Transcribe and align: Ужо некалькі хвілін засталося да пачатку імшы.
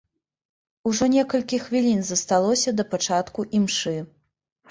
Ужо 0.91 1.05
некалькі 1.15 1.59
хвілін 1.65 2.01
засталося 2.09 2.73
да 2.79 2.87
пачатку 2.93 3.45
імшы. 3.59 3.97